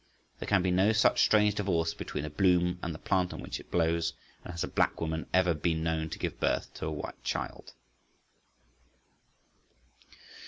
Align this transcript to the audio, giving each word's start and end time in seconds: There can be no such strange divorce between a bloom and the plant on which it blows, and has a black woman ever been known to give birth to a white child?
There 0.39 0.47
can 0.49 0.63
be 0.63 0.71
no 0.71 0.93
such 0.93 1.21
strange 1.21 1.53
divorce 1.53 1.93
between 1.93 2.25
a 2.25 2.29
bloom 2.31 2.79
and 2.81 2.91
the 2.91 2.97
plant 2.97 3.33
on 3.33 3.39
which 3.39 3.59
it 3.59 3.69
blows, 3.69 4.13
and 4.43 4.49
has 4.51 4.63
a 4.63 4.67
black 4.67 4.99
woman 4.99 5.27
ever 5.31 5.53
been 5.53 5.83
known 5.83 6.09
to 6.09 6.17
give 6.17 6.39
birth 6.39 6.73
to 6.79 6.87
a 6.87 6.91
white 6.91 7.23
child? 7.23 7.73